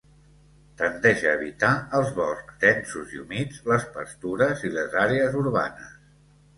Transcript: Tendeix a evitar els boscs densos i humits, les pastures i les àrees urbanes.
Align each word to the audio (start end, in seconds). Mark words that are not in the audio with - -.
Tendeix 0.79 1.21
a 1.25 1.33
evitar 1.39 1.69
els 1.99 2.09
boscs 2.17 2.59
densos 2.65 3.15
i 3.19 3.23
humits, 3.27 3.63
les 3.75 3.89
pastures 4.01 4.69
i 4.71 4.77
les 4.81 5.01
àrees 5.07 5.41
urbanes. 5.47 5.99